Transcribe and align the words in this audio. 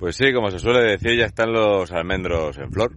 pues 0.00 0.16
sí, 0.16 0.32
como 0.32 0.50
se 0.50 0.58
suele 0.58 0.92
decir, 0.92 1.14
ya 1.14 1.26
están 1.26 1.52
los 1.52 1.92
almendros 1.92 2.56
en 2.56 2.72
flor. 2.72 2.94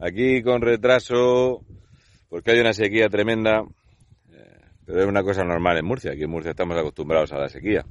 Aquí 0.00 0.42
con 0.42 0.60
retraso, 0.60 1.64
porque 2.28 2.50
hay 2.50 2.58
una 2.58 2.72
sequía 2.72 3.08
tremenda, 3.08 3.62
eh, 4.28 4.60
pero 4.84 5.02
es 5.02 5.06
una 5.06 5.22
cosa 5.22 5.44
normal 5.44 5.78
en 5.78 5.84
Murcia. 5.84 6.10
Aquí 6.10 6.24
en 6.24 6.30
Murcia 6.30 6.50
estamos 6.50 6.76
acostumbrados 6.76 7.30
a 7.32 7.38
la 7.38 7.48
sequía. 7.48 7.86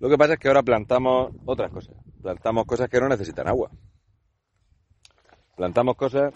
Lo 0.00 0.08
que 0.08 0.16
pasa 0.16 0.32
es 0.32 0.38
que 0.38 0.48
ahora 0.48 0.62
plantamos 0.62 1.34
otras 1.44 1.70
cosas. 1.70 1.94
Plantamos 2.22 2.64
cosas 2.64 2.88
que 2.88 2.98
no 2.98 3.08
necesitan 3.10 3.48
agua. 3.48 3.70
Plantamos 5.58 5.96
cosas 5.96 6.32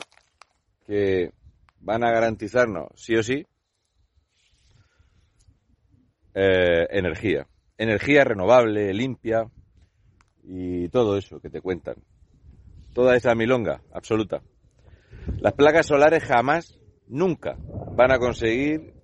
que 0.86 1.32
van 1.80 2.04
a 2.04 2.10
garantizarnos, 2.10 2.88
sí 2.94 3.16
o 3.16 3.22
sí, 3.22 3.46
eh, 6.34 6.86
energía 6.90 7.46
energía 7.78 8.24
renovable, 8.24 8.92
limpia 8.92 9.48
y 10.42 10.88
todo 10.88 11.16
eso 11.16 11.40
que 11.40 11.48
te 11.48 11.60
cuentan. 11.60 11.96
Toda 12.92 13.16
esa 13.16 13.34
milonga 13.34 13.80
absoluta. 13.92 14.42
Las 15.38 15.54
placas 15.54 15.86
solares 15.86 16.24
jamás, 16.24 16.78
nunca 17.06 17.56
van 17.96 18.12
a 18.12 18.18
conseguir 18.18 18.94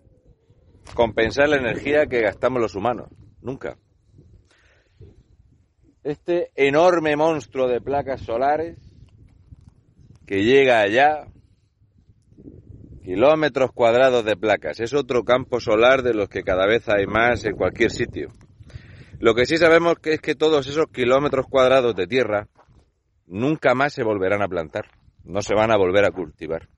compensar 0.95 1.49
la 1.49 1.57
energía 1.57 2.07
que 2.07 2.21
gastamos 2.21 2.61
los 2.61 2.75
humanos. 2.75 3.09
Nunca. 3.41 3.79
Este 6.03 6.51
enorme 6.55 7.17
monstruo 7.17 7.69
de 7.69 7.81
placas 7.81 8.21
solares 8.23 8.79
que 10.27 10.43
llega 10.43 10.81
allá, 10.81 11.29
kilómetros 13.03 13.73
cuadrados 13.73 14.25
de 14.25 14.37
placas, 14.37 14.81
es 14.81 14.95
otro 14.95 15.25
campo 15.25 15.61
solar 15.61 16.03
de 16.03 16.15
los 16.15 16.29
que 16.29 16.43
cada 16.43 16.67
vez 16.67 16.89
hay 16.89 17.07
más 17.07 17.45
en 17.45 17.57
cualquier 17.57 17.91
sitio. 17.91 18.33
Lo 19.25 19.35
que 19.35 19.47
sí 19.47 19.57
sabemos 19.57 19.95
es 20.05 20.21
que 20.21 20.35
todos 20.35 20.67
esos 20.67 20.85
kilómetros 20.93 21.47
cuadrados 21.47 21.97
de 21.97 22.07
tierra 22.07 22.47
nunca 23.27 23.75
más 23.75 23.95
se 23.95 24.03
volverán 24.03 24.43
a 24.43 24.49
plantar, 24.49 24.91
no 25.25 25.41
se 25.41 25.55
van 25.55 25.71
a 25.71 25.79
volver 25.79 26.05
a 26.05 26.11
cultivar. 26.11 26.69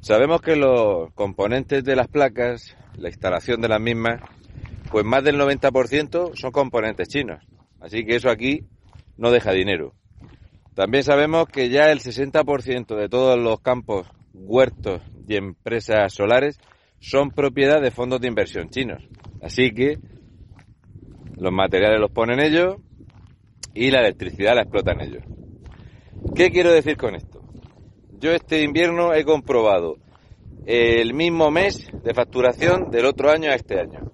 Sabemos 0.00 0.40
que 0.42 0.56
los 0.56 1.12
componentes 1.14 1.84
de 1.84 1.94
las 1.94 2.08
placas, 2.08 2.76
la 2.96 3.08
instalación 3.08 3.60
de 3.60 3.68
las 3.68 3.80
mismas, 3.80 4.20
pues 4.90 5.04
más 5.04 5.22
del 5.22 5.38
90% 5.38 6.34
son 6.34 6.50
componentes 6.50 7.06
chinos. 7.06 7.44
Así 7.80 8.04
que 8.04 8.16
eso 8.16 8.30
aquí 8.30 8.64
no 9.16 9.30
deja 9.30 9.52
dinero. 9.52 9.94
También 10.74 11.04
sabemos 11.04 11.46
que 11.46 11.68
ya 11.68 11.92
el 11.92 12.00
60% 12.00 12.96
de 12.96 13.08
todos 13.08 13.38
los 13.38 13.60
campos, 13.60 14.08
huertos 14.32 15.02
y 15.28 15.36
empresas 15.36 16.12
solares 16.12 16.58
son 16.98 17.30
propiedad 17.30 17.80
de 17.80 17.92
fondos 17.92 18.20
de 18.20 18.26
inversión 18.26 18.70
chinos. 18.70 19.04
Así 19.40 19.70
que 19.72 20.00
los 21.36 21.52
materiales 21.52 22.00
los 22.00 22.10
ponen 22.10 22.40
ellos 22.40 22.76
y 23.74 23.90
la 23.90 24.00
electricidad 24.00 24.54
la 24.54 24.62
explotan 24.62 25.00
ellos. 25.00 25.22
¿Qué 26.34 26.50
quiero 26.50 26.72
decir 26.72 26.96
con 26.96 27.14
esto? 27.14 27.42
Yo 28.18 28.32
este 28.32 28.62
invierno 28.62 29.12
he 29.12 29.24
comprobado 29.24 29.96
el 30.64 31.14
mismo 31.14 31.50
mes 31.50 31.86
de 32.02 32.14
facturación 32.14 32.90
del 32.90 33.06
otro 33.06 33.30
año 33.30 33.50
a 33.50 33.54
este 33.54 33.78
año. 33.78 34.10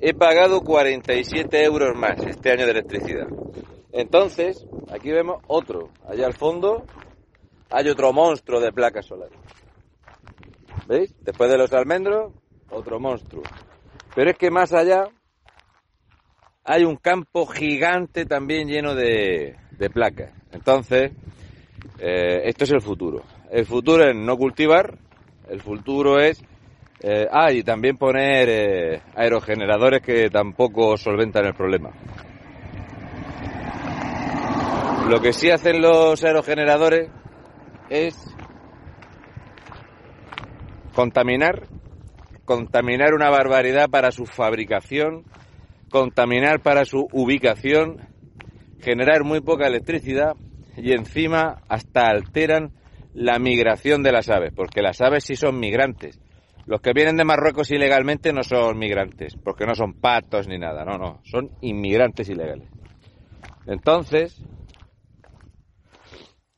He 0.00 0.14
pagado 0.14 0.62
47 0.62 1.64
euros 1.64 1.96
más 1.96 2.18
este 2.26 2.50
año 2.50 2.64
de 2.64 2.72
electricidad. 2.72 3.28
Entonces, 3.92 4.66
aquí 4.90 5.10
vemos 5.10 5.42
otro. 5.46 5.90
Allá 6.08 6.26
al 6.26 6.34
fondo 6.34 6.84
hay 7.70 7.88
otro 7.88 8.12
monstruo 8.12 8.60
de 8.60 8.72
placas 8.72 9.06
solares. 9.06 9.38
¿Veis? 10.86 11.14
Después 11.20 11.50
de 11.50 11.58
los 11.58 11.72
almendros, 11.72 12.32
otro 12.70 13.00
monstruo. 13.00 13.42
Pero 14.14 14.30
es 14.30 14.36
que 14.36 14.50
más 14.50 14.72
allá 14.72 15.08
hay 16.66 16.84
un 16.84 16.96
campo 16.96 17.46
gigante 17.46 18.26
también 18.26 18.66
lleno 18.68 18.94
de, 18.94 19.56
placas. 19.94 20.32
Entonces, 20.52 21.12
eh, 22.00 22.42
esto 22.44 22.64
es 22.64 22.72
el 22.72 22.80
futuro. 22.80 23.22
El 23.50 23.64
futuro 23.64 24.04
es 24.04 24.16
no 24.16 24.36
cultivar, 24.36 24.98
el 25.48 25.60
futuro 25.60 26.18
es... 26.18 26.42
Eh, 27.00 27.28
ah, 27.30 27.52
y 27.52 27.62
también 27.62 27.98
poner 27.98 28.48
eh, 28.48 29.02
aerogeneradores 29.14 30.00
que 30.00 30.28
tampoco 30.28 30.96
solventan 30.96 31.44
el 31.44 31.54
problema. 31.54 31.90
Lo 35.08 35.20
que 35.20 35.32
sí 35.32 35.50
hacen 35.50 35.82
los 35.82 36.24
aerogeneradores 36.24 37.10
es 37.90 38.16
contaminar, 40.94 41.68
contaminar 42.44 43.14
una 43.14 43.30
barbaridad 43.30 43.88
para 43.88 44.10
su 44.10 44.24
fabricación, 44.24 45.24
contaminar 45.96 46.60
para 46.60 46.84
su 46.84 47.08
ubicación, 47.12 47.96
generar 48.80 49.24
muy 49.24 49.40
poca 49.40 49.66
electricidad 49.66 50.36
y 50.76 50.92
encima 50.92 51.62
hasta 51.68 52.08
alteran 52.08 52.72
la 53.14 53.38
migración 53.38 54.02
de 54.02 54.12
las 54.12 54.28
aves, 54.28 54.52
porque 54.54 54.82
las 54.82 55.00
aves 55.00 55.24
sí 55.24 55.36
son 55.36 55.58
migrantes. 55.58 56.20
Los 56.66 56.82
que 56.82 56.92
vienen 56.92 57.16
de 57.16 57.24
Marruecos 57.24 57.70
ilegalmente 57.70 58.30
no 58.30 58.42
son 58.42 58.78
migrantes, 58.78 59.36
porque 59.42 59.64
no 59.64 59.74
son 59.74 59.94
patos 59.94 60.48
ni 60.48 60.58
nada, 60.58 60.84
no, 60.84 60.98
no, 60.98 61.20
son 61.24 61.50
inmigrantes 61.62 62.28
ilegales. 62.28 62.68
Entonces, 63.66 64.38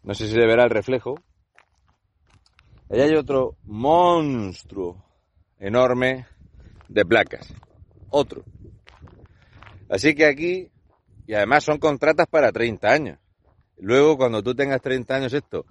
no 0.03 0.15
sé 0.15 0.27
si 0.27 0.33
se 0.33 0.47
verá 0.47 0.65
el 0.65 0.71
reflejo, 0.71 1.15
allá 2.91 3.05
hay 3.05 3.15
otro 3.15 3.55
monstruo 3.67 5.05
enorme 5.61 6.27
de 6.89 7.05
placas, 7.05 7.55
otro. 8.11 8.43
Así 9.89 10.15
que 10.15 10.27
aquí, 10.27 10.71
y 11.27 11.35
además 11.35 11.65
son 11.65 11.79
contratas 11.79 12.27
para 12.27 12.53
30 12.53 12.89
años. 12.89 13.19
Luego, 13.79 14.17
cuando 14.17 14.43
tú 14.43 14.55
tengas 14.55 14.81
30 14.81 15.15
años 15.15 15.33
esto, 15.33 15.65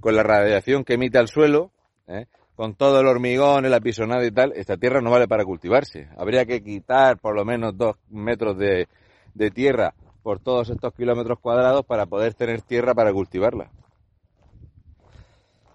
con 0.00 0.16
la 0.16 0.22
radiación 0.22 0.84
que 0.84 0.94
emite 0.94 1.18
al 1.18 1.28
suelo, 1.28 1.70
¿eh? 2.08 2.26
con 2.56 2.74
todo 2.74 3.00
el 3.00 3.06
hormigón, 3.06 3.64
el 3.64 3.74
apisonado 3.74 4.24
y 4.24 4.32
tal, 4.32 4.52
esta 4.56 4.76
tierra 4.76 5.00
no 5.00 5.10
vale 5.10 5.28
para 5.28 5.44
cultivarse. 5.44 6.08
Habría 6.16 6.44
que 6.44 6.62
quitar 6.62 7.18
por 7.18 7.34
lo 7.34 7.44
menos 7.44 7.76
dos 7.76 7.96
metros 8.08 8.58
de, 8.58 8.88
de 9.34 9.50
tierra 9.50 9.94
por 10.22 10.40
todos 10.40 10.70
estos 10.70 10.92
kilómetros 10.94 11.38
cuadrados 11.40 11.84
para 11.84 12.06
poder 12.06 12.34
tener 12.34 12.62
tierra 12.62 12.94
para 12.94 13.12
cultivarla. 13.12 13.70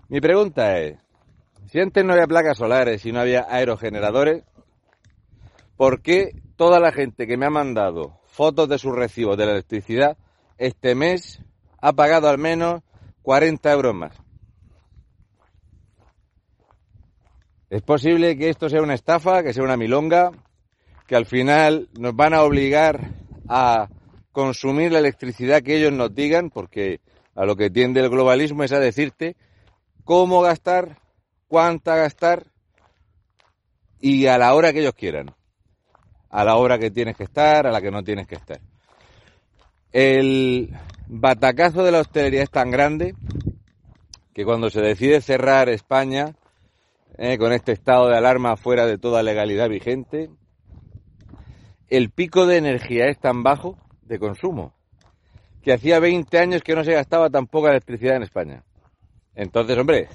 Mi 0.09 0.21
pregunta 0.21 0.79
es, 0.79 0.97
si 1.69 1.79
antes 1.79 2.03
no 2.05 2.13
había 2.13 2.27
placas 2.27 2.57
solares 2.57 3.05
y 3.05 3.11
no 3.11 3.19
había 3.19 3.45
aerogeneradores, 3.49 4.43
¿por 5.77 6.01
qué 6.01 6.31
toda 6.57 6.79
la 6.79 6.91
gente 6.91 7.27
que 7.27 7.37
me 7.37 7.45
ha 7.45 7.51
mandado 7.51 8.19
fotos 8.25 8.67
de 8.67 8.77
sus 8.77 8.93
recibos 8.93 9.37
de 9.37 9.45
la 9.45 9.53
electricidad 9.53 10.17
este 10.57 10.95
mes 10.95 11.41
ha 11.79 11.93
pagado 11.93 12.27
al 12.29 12.37
menos 12.37 12.81
40 13.21 13.71
euros 13.71 13.95
más. 13.95 14.15
Es 17.69 17.81
posible 17.81 18.37
que 18.37 18.49
esto 18.49 18.69
sea 18.69 18.81
una 18.81 18.93
estafa, 18.93 19.43
que 19.43 19.53
sea 19.53 19.63
una 19.63 19.77
milonga, 19.77 20.31
que 21.05 21.15
al 21.15 21.25
final 21.25 21.89
nos 21.99 22.15
van 22.15 22.33
a 22.33 22.43
obligar 22.43 23.11
a 23.49 23.89
consumir 24.31 24.91
la 24.91 24.99
electricidad 24.99 25.61
que 25.61 25.77
ellos 25.77 25.91
nos 25.91 26.13
digan, 26.15 26.49
porque 26.49 27.01
a 27.35 27.45
lo 27.45 27.55
que 27.55 27.69
tiende 27.69 27.99
el 27.99 28.09
globalismo 28.09 28.63
es 28.63 28.71
a 28.71 28.79
decirte 28.79 29.35
cómo 30.05 30.41
gastar, 30.41 30.99
cuánta 31.47 31.95
gastar 31.95 32.45
y 33.99 34.27
a 34.27 34.37
la 34.37 34.53
hora 34.53 34.71
que 34.71 34.79
ellos 34.79 34.93
quieran 34.93 35.36
a 36.29 36.43
la 36.43 36.55
hora 36.55 36.77
que 36.77 36.91
tienes 36.91 37.15
que 37.15 37.23
estar, 37.23 37.67
a 37.67 37.71
la 37.71 37.81
que 37.81 37.91
no 37.91 38.03
tienes 38.03 38.27
que 38.27 38.35
estar. 38.35 38.59
El 39.91 40.75
batacazo 41.07 41.83
de 41.83 41.91
la 41.91 42.01
hostelería 42.01 42.43
es 42.43 42.51
tan 42.51 42.71
grande 42.71 43.15
que 44.33 44.45
cuando 44.45 44.69
se 44.69 44.81
decide 44.81 45.21
cerrar 45.21 45.69
España, 45.69 46.35
eh, 47.17 47.37
con 47.37 47.51
este 47.53 47.71
estado 47.71 48.07
de 48.07 48.17
alarma 48.17 48.57
fuera 48.57 48.85
de 48.85 48.97
toda 48.97 49.23
legalidad 49.23 49.69
vigente, 49.69 50.29
el 51.89 52.11
pico 52.11 52.45
de 52.45 52.57
energía 52.57 53.07
es 53.07 53.17
tan 53.17 53.43
bajo 53.43 53.77
de 54.01 54.19
consumo 54.19 54.73
que 55.63 55.73
hacía 55.73 55.99
20 55.99 56.37
años 56.37 56.61
que 56.61 56.75
no 56.75 56.83
se 56.83 56.93
gastaba 56.93 57.29
tan 57.29 57.47
poca 57.47 57.71
electricidad 57.71 58.15
en 58.15 58.23
España. 58.23 58.63
Entonces, 59.35 59.77
hombre, 59.77 60.07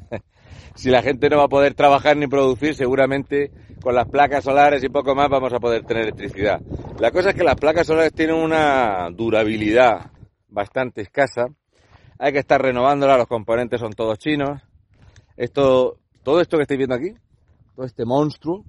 si 0.74 0.90
la 0.90 1.02
gente 1.02 1.28
no 1.28 1.38
va 1.38 1.44
a 1.44 1.48
poder 1.48 1.74
trabajar 1.74 2.16
ni 2.16 2.26
producir, 2.26 2.74
seguramente 2.74 3.50
con 3.82 3.94
las 3.94 4.08
placas 4.08 4.44
solares 4.44 4.82
y 4.82 4.88
poco 4.88 5.14
más 5.14 5.28
vamos 5.28 5.52
a 5.52 5.58
poder 5.58 5.84
tener 5.84 6.04
electricidad. 6.04 6.60
La 6.98 7.10
cosa 7.10 7.30
es 7.30 7.36
que 7.36 7.44
las 7.44 7.56
placas 7.56 7.86
solares 7.86 8.12
tienen 8.12 8.36
una 8.36 9.08
durabilidad 9.10 10.10
bastante 10.48 11.02
escasa. 11.02 11.46
Hay 12.18 12.32
que 12.32 12.40
estar 12.40 12.60
renovándolas, 12.60 13.18
los 13.18 13.28
componentes 13.28 13.80
son 13.80 13.92
todos 13.92 14.18
chinos. 14.18 14.62
Esto, 15.36 15.98
todo 16.22 16.40
esto 16.40 16.56
que 16.56 16.62
estáis 16.62 16.78
viendo 16.78 16.96
aquí, 16.96 17.14
todo 17.76 17.86
este 17.86 18.04
monstruo, 18.04 18.64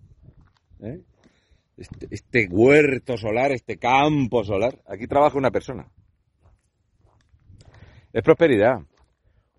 ¿eh? 0.82 1.02
este, 1.78 2.08
este 2.12 2.48
huerto 2.52 3.18
solar, 3.18 3.52
este 3.52 3.78
campo 3.78 4.44
solar, 4.44 4.80
aquí 4.88 5.08
trabaja 5.08 5.38
una 5.38 5.50
persona. 5.50 5.88
Es 8.12 8.24
prosperidad. 8.24 8.82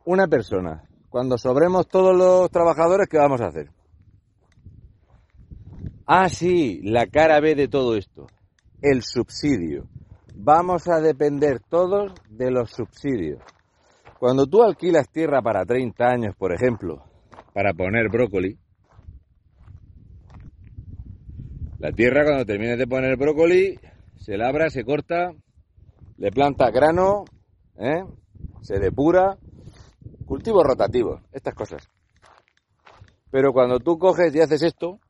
Una 0.04 0.26
persona. 0.26 0.82
Cuando 1.10 1.36
sobremos 1.36 1.88
todos 1.88 2.16
los 2.16 2.48
trabajadores, 2.50 3.08
¿qué 3.08 3.18
vamos 3.18 3.40
a 3.40 3.48
hacer? 3.48 3.68
Ah, 6.06 6.28
sí, 6.28 6.80
la 6.84 7.08
cara 7.08 7.40
B 7.40 7.56
de 7.56 7.66
todo 7.66 7.96
esto. 7.96 8.28
El 8.80 9.02
subsidio. 9.02 9.88
Vamos 10.36 10.88
a 10.88 11.00
depender 11.00 11.60
todos 11.68 12.12
de 12.28 12.52
los 12.52 12.70
subsidios. 12.70 13.42
Cuando 14.20 14.46
tú 14.46 14.62
alquilas 14.62 15.08
tierra 15.10 15.42
para 15.42 15.64
30 15.64 16.04
años, 16.06 16.36
por 16.36 16.54
ejemplo, 16.54 17.02
para 17.52 17.74
poner 17.74 18.08
brócoli, 18.08 18.56
la 21.78 21.90
tierra 21.90 22.24
cuando 22.24 22.44
termines 22.44 22.78
de 22.78 22.86
poner 22.86 23.16
brócoli, 23.16 23.80
se 24.16 24.36
labra, 24.36 24.70
se 24.70 24.84
corta, 24.84 25.32
le 26.18 26.30
planta 26.30 26.70
grano, 26.70 27.24
¿eh? 27.78 28.04
se 28.60 28.78
depura, 28.78 29.38
cultivos 30.30 30.62
rotativos, 30.64 31.20
estas 31.32 31.56
cosas. 31.56 31.90
Pero 33.32 33.52
cuando 33.52 33.80
tú 33.80 33.98
coges 33.98 34.32
y 34.32 34.40
haces 34.40 34.62
esto, 34.62 35.00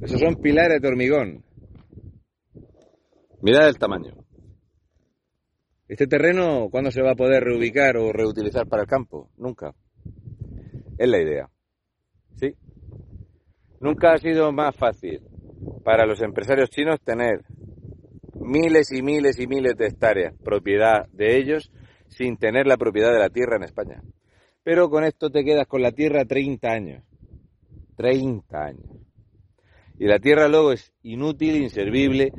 esos 0.00 0.18
son 0.18 0.34
pilares 0.42 0.82
de 0.82 0.88
hormigón. 0.88 1.44
Mirad 3.40 3.68
el 3.68 3.78
tamaño. 3.78 4.14
Este 5.86 6.08
terreno, 6.08 6.66
¿cuándo 6.72 6.90
se 6.90 7.02
va 7.02 7.12
a 7.12 7.16
poder 7.16 7.44
reubicar 7.44 7.96
o 7.96 8.12
reutilizar 8.12 8.66
para 8.66 8.82
el 8.82 8.88
campo? 8.88 9.30
Nunca. 9.36 9.76
Es 10.98 11.08
la 11.08 11.22
idea. 11.22 11.48
¿Sí? 12.34 12.52
Nunca 13.78 14.14
ha 14.14 14.18
sido 14.18 14.50
más 14.50 14.74
fácil 14.74 15.22
para 15.84 16.04
los 16.04 16.20
empresarios 16.20 16.68
chinos 16.68 17.00
tener 17.00 17.44
miles 18.48 18.90
y 18.90 19.02
miles 19.02 19.38
y 19.38 19.46
miles 19.46 19.76
de 19.76 19.86
hectáreas, 19.86 20.34
propiedad 20.42 21.06
de 21.12 21.36
ellos, 21.36 21.70
sin 22.08 22.38
tener 22.38 22.66
la 22.66 22.76
propiedad 22.76 23.12
de 23.12 23.18
la 23.18 23.28
tierra 23.28 23.56
en 23.56 23.64
España. 23.64 24.02
Pero 24.64 24.90
con 24.90 25.04
esto 25.04 25.30
te 25.30 25.44
quedas 25.44 25.66
con 25.66 25.82
la 25.82 25.92
tierra 25.92 26.24
30 26.24 26.68
años. 26.68 27.04
30 27.96 28.58
años. 28.58 28.86
Y 29.98 30.06
la 30.06 30.18
tierra 30.18 30.48
luego 30.48 30.72
es 30.72 30.92
inútil, 31.02 31.56
inservible, 31.56 32.32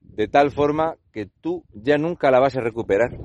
de 0.00 0.28
tal 0.28 0.50
forma 0.50 0.96
que 1.12 1.26
tú 1.40 1.64
ya 1.72 1.98
nunca 1.98 2.30
la 2.30 2.40
vas 2.40 2.56
a 2.56 2.60
recuperar. 2.60 3.18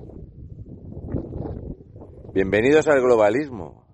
Bienvenidos 2.34 2.88
al 2.88 3.02
globalismo. 3.02 3.86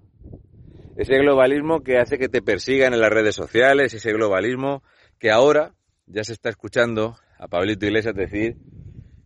Ese 0.96 1.18
globalismo 1.18 1.82
que 1.82 1.98
hace 1.98 2.18
que 2.18 2.30
te 2.30 2.42
persigan 2.42 2.94
en 2.94 3.02
las 3.02 3.12
redes 3.12 3.36
sociales, 3.36 3.94
ese 3.94 4.14
globalismo 4.14 4.84
que 5.20 5.32
ahora 5.32 5.74
ya 6.06 6.24
se 6.24 6.34
está 6.34 6.50
escuchando 6.50 7.18
a 7.40 7.48
Pablito 7.48 7.86
Iglesias 7.86 8.16
decir 8.16 8.56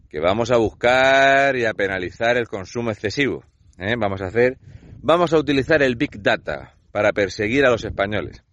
que 0.09 0.19
vamos 0.19 0.51
a 0.51 0.57
buscar 0.57 1.55
y 1.55 1.65
a 1.65 1.73
penalizar 1.73 2.37
el 2.37 2.47
consumo 2.47 2.91
excesivo. 2.91 3.45
¿eh? 3.77 3.95
Vamos 3.97 4.21
a 4.21 4.25
hacer, 4.25 4.57
vamos 5.01 5.31
a 5.33 5.37
utilizar 5.37 5.81
el 5.81 5.95
Big 5.95 6.21
Data 6.21 6.75
para 6.91 7.13
perseguir 7.13 7.65
a 7.65 7.69
los 7.69 7.85
españoles. 7.85 8.43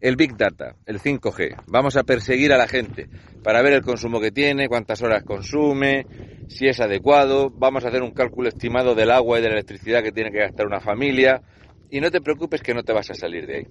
El 0.00 0.16
Big 0.16 0.36
Data, 0.36 0.74
el 0.84 0.98
5G. 0.98 1.62
Vamos 1.68 1.96
a 1.96 2.02
perseguir 2.02 2.52
a 2.52 2.58
la 2.58 2.66
gente 2.66 3.08
para 3.44 3.62
ver 3.62 3.74
el 3.74 3.82
consumo 3.82 4.20
que 4.20 4.32
tiene, 4.32 4.66
cuántas 4.66 5.00
horas 5.00 5.22
consume, 5.22 6.06
si 6.48 6.66
es 6.66 6.80
adecuado. 6.80 7.50
Vamos 7.50 7.84
a 7.84 7.88
hacer 7.88 8.02
un 8.02 8.10
cálculo 8.10 8.48
estimado 8.48 8.96
del 8.96 9.12
agua 9.12 9.38
y 9.38 9.42
de 9.42 9.48
la 9.48 9.54
electricidad 9.54 10.02
que 10.02 10.10
tiene 10.10 10.32
que 10.32 10.40
gastar 10.40 10.66
una 10.66 10.80
familia. 10.80 11.40
Y 11.88 12.00
no 12.00 12.10
te 12.10 12.20
preocupes 12.20 12.60
que 12.60 12.74
no 12.74 12.82
te 12.82 12.92
vas 12.92 13.08
a 13.10 13.14
salir 13.14 13.46
de 13.46 13.56
ahí. 13.58 13.66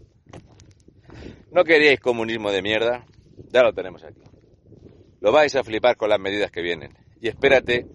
¿No 1.52 1.66
queríais 1.66 2.00
comunismo 2.00 2.50
de 2.50 2.62
mierda? 2.62 3.06
Ya 3.52 3.64
lo 3.64 3.74
tenemos 3.74 4.02
aquí. 4.06 4.31
Lo 5.22 5.32
vais 5.32 5.56
a 5.56 5.64
flipar 5.64 5.96
con 5.98 6.10
las 6.10 6.20
medidas 6.20 6.52
que 6.52 6.62
vienen. 6.62 6.98
Y 7.22 7.28
espérate 7.28 7.86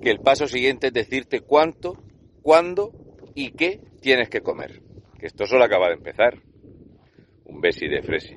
que 0.00 0.10
el 0.10 0.20
paso 0.20 0.46
siguiente 0.46 0.88
es 0.88 0.92
decirte 0.92 1.40
cuánto, 1.40 1.96
cuándo 2.42 2.92
y 3.34 3.52
qué 3.52 3.80
tienes 4.02 4.28
que 4.28 4.42
comer. 4.42 4.82
Que 5.18 5.26
esto 5.26 5.46
solo 5.46 5.64
acaba 5.64 5.88
de 5.88 5.94
empezar. 5.94 6.38
Un 7.46 7.60
besi 7.62 7.88
de 7.88 8.02
fresi. 8.02 8.36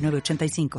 85 0.09 0.69